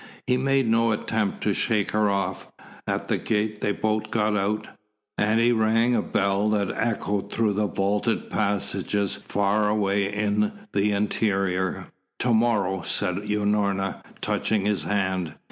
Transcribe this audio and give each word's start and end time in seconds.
He 0.25 0.35
made 0.35 0.67
no 0.67 0.91
attempt 0.93 1.43
to 1.43 1.53
shake 1.53 1.91
her 1.91 2.09
off. 2.09 2.51
At 2.87 3.07
the 3.07 3.19
gate 3.19 3.61
they 3.61 3.71
both 3.71 4.09
got 4.09 4.35
out, 4.35 4.65
and 5.15 5.39
he 5.39 5.51
rang 5.51 5.95
a 5.95 6.01
bell 6.01 6.49
that 6.49 6.71
echoed 6.75 7.31
through 7.31 7.53
vaulted 7.67 8.27
passages 8.31 9.13
far 9.13 9.69
away 9.69 10.11
in 10.11 10.53
the 10.73 10.91
interior. 10.91 11.89
"To 12.17 12.33
morrow," 12.33 12.81
said 12.81 13.17
Unorna, 13.29 14.01
touching 14.21 14.65
his 14.65 14.85
hand. 14.85 15.35